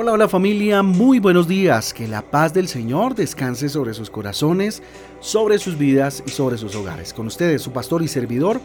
[0.00, 1.92] Hola, hola familia, muy buenos días.
[1.92, 4.80] Que la paz del Señor descanse sobre sus corazones,
[5.18, 7.12] sobre sus vidas y sobre sus hogares.
[7.12, 8.60] Con ustedes, su pastor y servidor,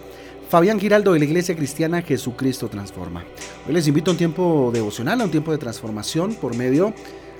[0.49, 3.23] Fabián Giraldo de la Iglesia Cristiana Jesucristo Transforma.
[3.67, 6.93] Hoy les invito a un tiempo devocional, a un tiempo de transformación por medio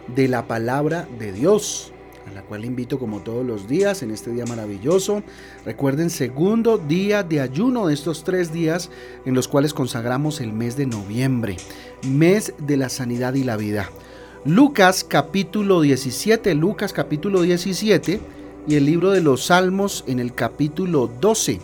[0.07, 1.92] de la palabra de Dios
[2.27, 5.23] a la cual invito como todos los días en este día maravilloso.
[5.65, 8.89] Recuerden, segundo día de ayuno de estos tres días
[9.25, 11.57] en los cuales consagramos el mes de noviembre,
[12.07, 13.89] mes de la sanidad y la vida.
[14.45, 18.19] Lucas capítulo 17, Lucas capítulo 17
[18.67, 21.59] y el libro de los Salmos en el capítulo 12.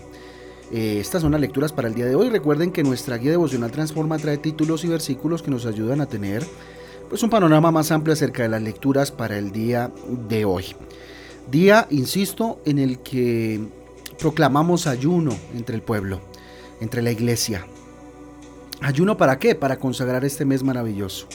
[0.71, 2.29] Eh, estas son las lecturas para el día de hoy.
[2.29, 6.43] Recuerden que nuestra guía devocional Transforma trae títulos y versículos que nos ayudan a tener
[7.09, 9.91] pues un panorama más amplio acerca de las lecturas para el día
[10.29, 10.75] de hoy.
[11.49, 13.59] Día, insisto, en el que
[14.19, 16.21] proclamamos ayuno entre el pueblo,
[16.79, 17.65] entre la iglesia.
[18.81, 19.55] ¿Ayuno para qué?
[19.55, 21.27] Para consagrar este mes maravilloso.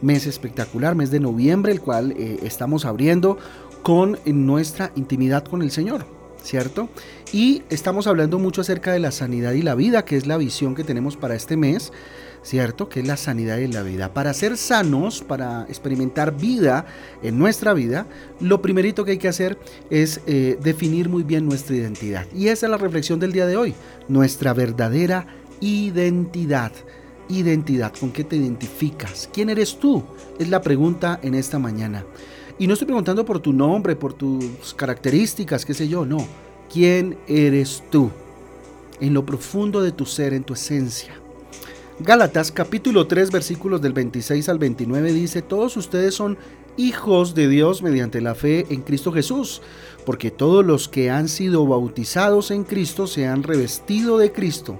[0.00, 3.38] Mes espectacular, mes de noviembre, el cual eh, estamos abriendo
[3.82, 6.06] con nuestra intimidad con el Señor,
[6.42, 6.88] ¿cierto?
[7.32, 10.74] Y estamos hablando mucho acerca de la sanidad y la vida, que es la visión
[10.74, 11.92] que tenemos para este mes
[12.42, 12.88] ¿cierto?
[12.88, 14.12] Que es la sanidad de la vida.
[14.14, 16.86] Para ser sanos, para experimentar vida
[17.22, 18.06] en nuestra vida,
[18.40, 19.58] lo primerito que hay que hacer
[19.90, 22.26] es eh, definir muy bien nuestra identidad.
[22.34, 23.74] Y esa es la reflexión del día de hoy,
[24.08, 25.26] nuestra verdadera
[25.60, 26.72] identidad.
[27.28, 29.28] Identidad, ¿con qué te identificas?
[29.32, 30.04] ¿Quién eres tú?
[30.38, 32.04] Es la pregunta en esta mañana.
[32.58, 36.26] Y no estoy preguntando por tu nombre, por tus características, qué sé yo, no.
[36.72, 38.10] ¿Quién eres tú?
[39.00, 41.20] En lo profundo de tu ser, en tu esencia.
[41.98, 46.36] Gálatas capítulo 3 versículos del 26 al 29 dice, todos ustedes son
[46.76, 49.62] hijos de Dios mediante la fe en Cristo Jesús,
[50.04, 54.78] porque todos los que han sido bautizados en Cristo se han revestido de Cristo.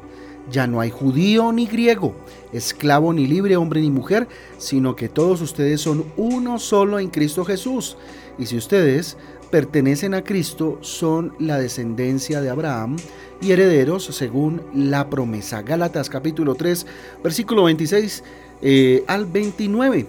[0.50, 2.14] Ya no hay judío ni griego,
[2.52, 7.46] esclavo ni libre, hombre ni mujer, sino que todos ustedes son uno solo en Cristo
[7.46, 7.96] Jesús.
[8.38, 9.16] Y si ustedes
[9.56, 12.96] pertenecen a Cristo, son la descendencia de Abraham
[13.40, 15.62] y herederos según la promesa.
[15.62, 16.86] Gálatas capítulo 3,
[17.24, 18.22] versículo 26
[18.60, 20.06] eh, al 29.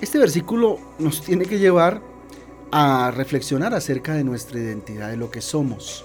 [0.00, 2.02] Este versículo nos tiene que llevar
[2.72, 6.04] a reflexionar acerca de nuestra identidad, de lo que somos,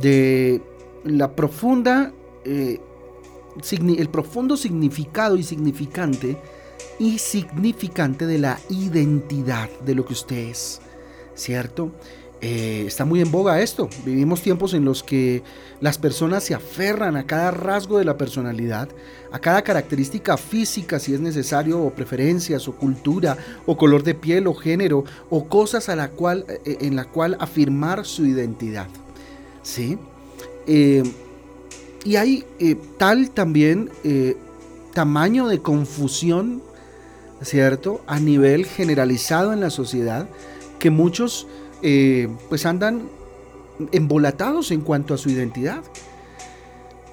[0.00, 0.60] de
[1.04, 2.12] la profunda,
[2.44, 2.80] eh,
[3.80, 6.36] el profundo significado y significante
[6.98, 10.80] y significante de la identidad de lo que usted es,
[11.34, 11.92] ¿cierto?
[12.44, 13.88] Eh, está muy en boga esto.
[14.04, 15.44] Vivimos tiempos en los que
[15.80, 18.88] las personas se aferran a cada rasgo de la personalidad,
[19.30, 24.48] a cada característica física, si es necesario, o preferencias, o cultura, o color de piel,
[24.48, 28.88] o género, o cosas a la cual, eh, en la cual afirmar su identidad.
[29.62, 29.96] ¿Sí?
[30.66, 31.04] Eh,
[32.04, 32.44] y hay
[32.98, 33.88] tal también
[34.92, 36.60] tamaño de confusión,
[37.42, 38.00] ¿cierto?
[38.08, 40.26] A nivel generalizado en la sociedad,
[40.82, 41.46] que muchos
[41.80, 43.02] eh, pues andan
[43.92, 45.80] embolatados en cuanto a su identidad.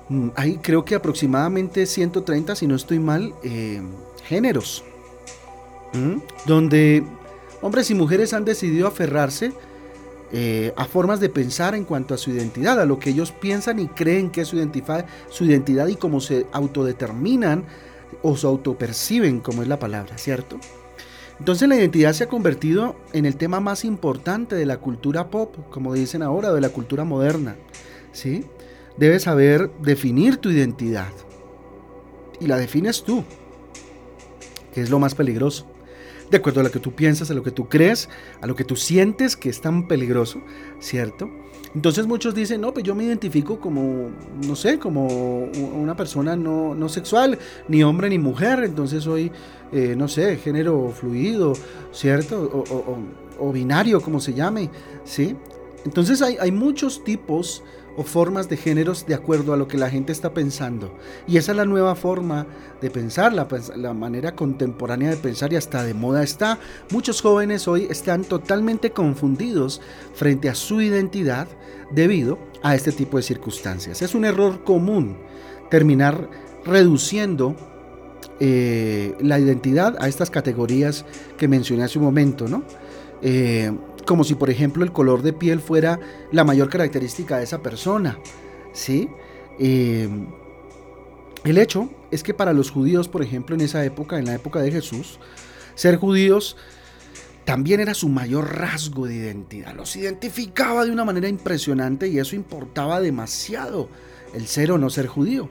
[0.10, 3.80] Mm, hay creo que aproximadamente 130, si no estoy mal, eh,
[4.24, 4.84] géneros,
[6.48, 7.04] donde
[7.62, 9.54] hombres y mujeres han decidido aferrarse
[10.32, 13.78] eh, a formas de pensar en cuanto a su identidad, a lo que ellos piensan
[13.78, 14.58] y creen que es su,
[15.30, 17.66] su identidad y cómo se autodeterminan
[18.24, 20.60] o se autoperciben, como es la palabra, ¿cierto?
[21.40, 25.56] Entonces la identidad se ha convertido en el tema más importante de la cultura pop,
[25.70, 27.56] como dicen ahora, de la cultura moderna.
[28.12, 28.46] ¿sí?
[28.98, 31.12] Debes saber definir tu identidad.
[32.42, 33.24] Y la defines tú,
[34.74, 35.69] que es lo más peligroso.
[36.30, 38.10] De acuerdo a lo que tú piensas, a lo que tú crees,
[38.42, 40.42] a lo que tú sientes que es tan peligroso,
[40.80, 41.30] ¿cierto?
[41.76, 44.10] Entonces muchos dicen, no, pues yo me identifico como,
[44.46, 49.32] no sé, como una persona no, sexual, ni hombre ni mujer, entonces soy,
[49.72, 51.54] eh, no sé, género fluido,
[51.92, 52.42] ¿cierto?
[52.42, 52.98] O,
[53.40, 54.70] o, binario, como se llame,
[55.04, 55.36] ¿sí?
[55.86, 57.64] Entonces hay, hay muchos tipos
[58.00, 60.96] o formas de géneros de acuerdo a lo que la gente está pensando.
[61.28, 62.48] Y esa es la nueva forma
[62.80, 66.60] de pensar, la, la, manera contemporánea de pensar y hasta de moda está.
[66.92, 69.82] Muchos jóvenes hoy están totalmente confundidos
[70.14, 71.50] frente a su identidad
[71.92, 74.02] debido a este tipo de circunstancias.
[74.02, 75.18] Es un error común
[75.70, 76.30] terminar
[76.64, 77.58] reduciendo
[78.40, 81.04] eh, la identidad a estas categorías
[81.38, 82.64] que mencioné hace un momento, ¿no?
[83.22, 83.74] Eh,
[84.10, 86.00] como si por ejemplo el color de piel fuera
[86.32, 88.18] la mayor característica de esa persona.
[88.74, 89.08] ¿sí?
[89.60, 90.10] Eh,
[91.44, 94.62] el hecho es que para los judíos, por ejemplo, en esa época, en la época
[94.62, 95.20] de Jesús,
[95.76, 96.58] ser judíos
[97.46, 99.76] también era su mayor rasgo de identidad.
[99.76, 103.90] Los identificaba de una manera impresionante y eso importaba demasiado
[104.34, 105.50] el ser o no ser judío.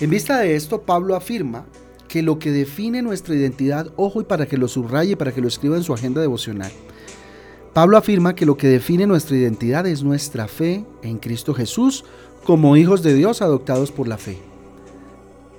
[0.00, 1.66] En vista de esto, Pablo afirma
[2.08, 5.48] que lo que define nuestra identidad, ojo y para que lo subraye, para que lo
[5.48, 6.72] escriba en su agenda devocional,
[7.72, 12.04] Pablo afirma que lo que define nuestra identidad es nuestra fe en Cristo Jesús
[12.44, 14.38] como hijos de Dios adoptados por la fe.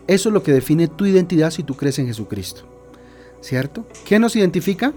[0.08, 2.64] Eso es lo que define tu identidad si tú crees en Jesucristo.
[3.40, 3.86] ¿Cierto?
[4.06, 4.94] ¿Qué nos identifica?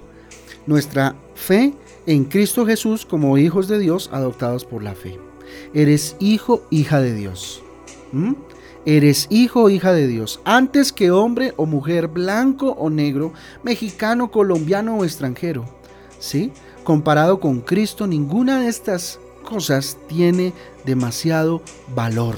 [0.67, 1.75] Nuestra fe
[2.07, 5.19] en Cristo Jesús como hijos de Dios adoptados por la fe.
[5.73, 7.63] Eres hijo, hija de Dios.
[8.87, 13.33] Eres hijo o hija de Dios, antes que hombre o mujer, blanco o negro,
[13.63, 15.65] mexicano, colombiano o extranjero.
[16.19, 16.53] ¿Sí?
[16.85, 20.53] Comparado con Cristo, ninguna de estas cosas tiene
[20.85, 21.63] demasiado
[21.95, 22.37] valor.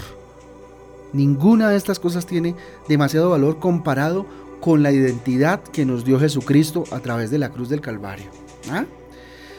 [1.12, 2.54] Ninguna de estas cosas tiene
[2.88, 4.24] demasiado valor comparado
[4.60, 8.26] con la identidad que nos dio Jesucristo a través de la cruz del Calvario.
[8.70, 8.84] ¿Ah?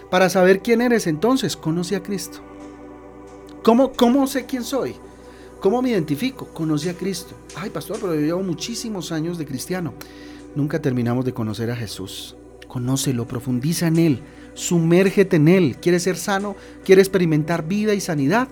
[0.10, 2.40] Para saber quién eres entonces, conoce a Cristo.
[3.64, 4.96] ¿Cómo, ¿Cómo sé quién soy?
[5.60, 6.46] ¿Cómo me identifico?
[6.48, 7.36] Conocí a Cristo.
[7.58, 9.94] Ay, pastor, pero yo llevo muchísimos años de cristiano.
[10.56, 12.38] Nunca terminamos de conocer a Jesús.
[12.70, 14.24] Conócelo, profundiza en Él,
[14.58, 15.78] sumérgete en Él.
[15.80, 16.56] ¿Quieres ser sano?
[16.84, 18.48] ¿Quieres experimentar vida y sanidad?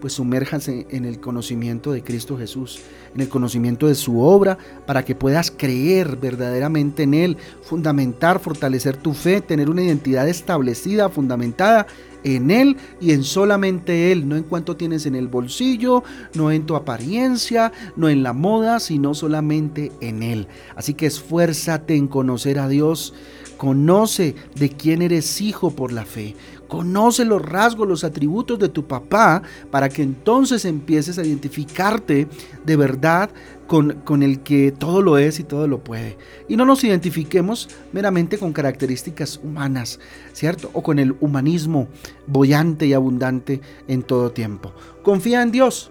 [0.00, 2.80] Pues sumérjase en el conocimiento de Cristo Jesús,
[3.14, 8.96] en el conocimiento de su obra, para que puedas creer verdaderamente en Él, fundamentar, fortalecer
[8.96, 11.86] tu fe, tener una identidad establecida, fundamentada
[12.24, 16.02] en Él y en solamente Él, no en cuanto tienes en el bolsillo,
[16.34, 20.46] no en tu apariencia, no en la moda, sino solamente en Él.
[20.76, 23.14] Así que esfuérzate en conocer a Dios.
[23.56, 26.34] Conoce de quién eres hijo por la fe.
[26.70, 32.28] Conoce los rasgos, los atributos de tu papá para que entonces empieces a identificarte
[32.64, 33.28] de verdad
[33.66, 36.16] con, el que todo lo es y todo lo puede.
[36.48, 39.98] Y no nos identifiquemos meramente con características humanas,
[40.32, 40.70] ¿cierto?
[40.72, 41.88] O con el humanismo
[42.28, 44.72] bollante y abundante en todo tiempo.
[45.02, 45.90] Confía en Dios.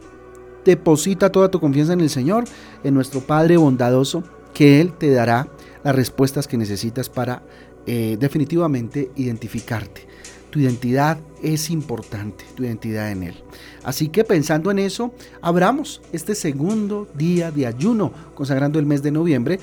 [0.63, 2.45] Deposita toda tu confianza en el Señor,
[2.85, 4.23] en nuestro Padre bondadoso,
[4.53, 5.49] que Él te dará
[5.83, 7.43] las respuestas que necesitas para
[7.85, 10.07] eh, definitivamente identificarte.
[10.49, 13.35] Tu identidad es importante, tu identidad en Él.
[13.83, 19.11] Así que pensando en eso, abramos este segundo día de ayuno, consagrando el mes de
[19.11, 19.59] noviembre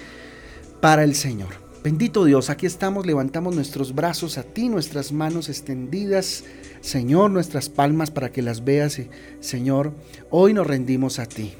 [0.81, 1.67] para el Señor.
[1.83, 6.45] Bendito Dios, aquí estamos, levantamos nuestros brazos a ti, nuestras manos extendidas,
[6.81, 9.01] Señor, nuestras palmas para que las veas,
[9.41, 9.93] Señor.
[10.31, 11.55] Hoy nos rendimos a ti.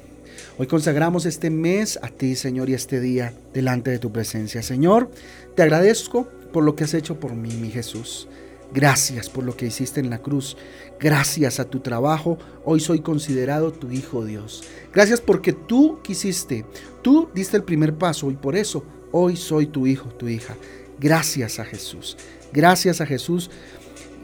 [0.57, 4.61] Hoy consagramos este mes a ti, Señor, y este día delante de tu presencia.
[4.63, 5.11] Señor,
[5.55, 8.27] te agradezco por lo que has hecho por mí, mi Jesús.
[8.73, 10.57] Gracias por lo que hiciste en la cruz.
[10.99, 14.63] Gracias a tu trabajo, hoy soy considerado tu hijo Dios.
[14.93, 16.65] Gracias porque tú quisiste,
[17.01, 20.55] tú diste el primer paso y por eso hoy soy tu hijo, tu hija.
[20.99, 22.17] Gracias a Jesús.
[22.51, 23.49] Gracias a Jesús.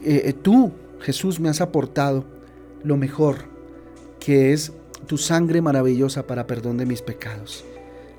[0.04, 2.24] Eh, eh, tú, Jesús, me has aportado
[2.82, 3.44] lo mejor,
[4.20, 4.72] que es
[5.06, 7.64] tu sangre maravillosa para perdón de mis pecados.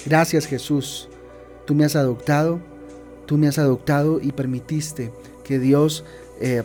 [0.05, 1.09] Gracias Jesús.
[1.65, 2.59] Tú me has adoptado,
[3.25, 5.11] tú me has adoptado y permitiste
[5.45, 6.03] que Dios
[6.41, 6.63] eh,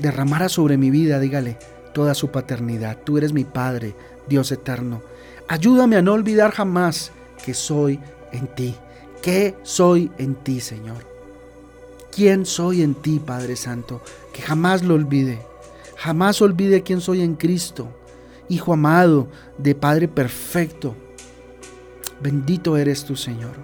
[0.00, 1.58] derramara sobre mi vida, dígale,
[1.94, 2.98] toda su paternidad.
[3.04, 3.94] Tú eres mi Padre,
[4.28, 5.02] Dios eterno.
[5.46, 7.12] Ayúdame a no olvidar jamás
[7.44, 8.00] que soy
[8.32, 8.74] en ti.
[9.22, 10.96] ¿Qué soy en ti, Señor?
[12.10, 14.02] ¿Quién soy en ti, Padre Santo?
[14.32, 15.38] Que jamás lo olvide.
[15.96, 17.88] Jamás olvide quién soy en Cristo.
[18.48, 20.94] Hijo amado de Padre perfecto.
[22.20, 23.54] Bendito eres tú, Señor.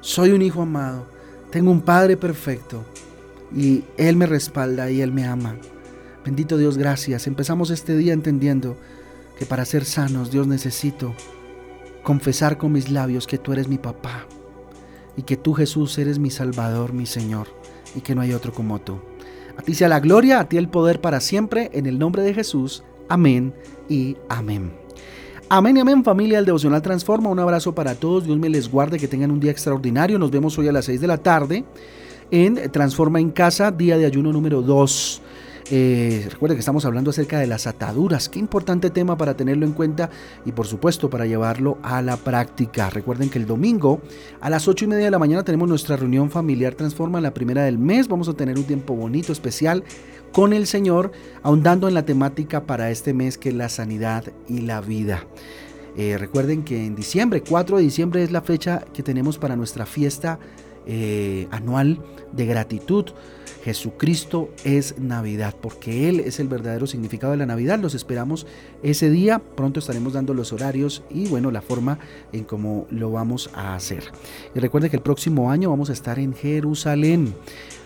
[0.00, 1.06] Soy un hijo amado.
[1.50, 2.84] Tengo un Padre perfecto
[3.54, 5.56] y Él me respalda y Él me ama.
[6.24, 7.26] Bendito Dios, gracias.
[7.26, 8.76] Empezamos este día entendiendo
[9.38, 11.14] que para ser sanos, Dios necesito
[12.02, 14.26] confesar con mis labios que tú eres mi papá
[15.16, 17.48] y que tú Jesús eres mi Salvador, mi Señor
[17.94, 18.98] y que no hay otro como tú.
[19.56, 22.34] A ti sea la gloria, a ti el poder para siempre, en el nombre de
[22.34, 22.84] Jesús.
[23.08, 23.54] Amén
[23.88, 24.72] y amén.
[25.48, 27.30] Amén y amén familia, el devocional transforma.
[27.30, 30.18] Un abrazo para todos, Dios me les guarde, que tengan un día extraordinario.
[30.18, 31.64] Nos vemos hoy a las 6 de la tarde
[32.30, 35.22] en Transforma en Casa, día de ayuno número 2.
[35.70, 38.28] Eh, recuerden que estamos hablando acerca de las ataduras.
[38.28, 40.08] Qué importante tema para tenerlo en cuenta
[40.46, 42.88] y por supuesto para llevarlo a la práctica.
[42.88, 44.00] Recuerden que el domingo
[44.40, 47.64] a las 8 y media de la mañana tenemos nuestra reunión familiar Transforma, la primera
[47.64, 48.08] del mes.
[48.08, 49.84] Vamos a tener un tiempo bonito, especial
[50.32, 54.62] con el Señor, ahondando en la temática para este mes que es la sanidad y
[54.62, 55.26] la vida.
[55.96, 59.84] Eh, recuerden que en diciembre, 4 de diciembre es la fecha que tenemos para nuestra
[59.84, 60.38] fiesta
[60.88, 62.00] eh, anual
[62.32, 63.04] de gratitud.
[63.62, 67.78] Jesucristo es Navidad, porque Él es el verdadero significado de la Navidad.
[67.78, 68.46] Los esperamos
[68.82, 69.40] ese día.
[69.40, 71.98] Pronto estaremos dando los horarios y bueno, la forma
[72.32, 74.04] en cómo lo vamos a hacer.
[74.54, 77.34] Y recuerde que el próximo año vamos a estar en Jerusalén.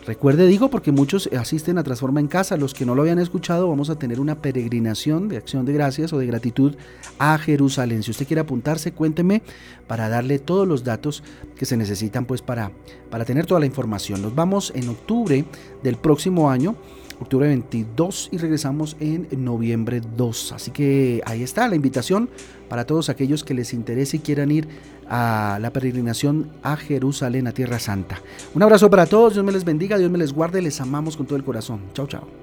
[0.05, 2.57] Recuerde, digo, porque muchos asisten a Transforma en Casa.
[2.57, 6.11] Los que no lo habían escuchado, vamos a tener una peregrinación de acción de gracias
[6.11, 6.75] o de gratitud
[7.19, 8.03] a Jerusalén.
[8.03, 9.43] Si usted quiere apuntarse, cuénteme
[9.87, 11.23] para darle todos los datos
[11.55, 12.71] que se necesitan pues para,
[13.09, 14.21] para tener toda la información.
[14.21, 15.45] Nos vamos en octubre
[15.83, 16.75] del próximo año
[17.19, 20.51] octubre 22 y regresamos en noviembre 2.
[20.51, 22.29] Así que ahí está la invitación
[22.69, 24.67] para todos aquellos que les interese y quieran ir
[25.09, 28.21] a la peregrinación a Jerusalén, a Tierra Santa.
[28.53, 31.25] Un abrazo para todos, Dios me les bendiga, Dios me les guarde, les amamos con
[31.25, 31.81] todo el corazón.
[31.93, 32.42] Chao, chao.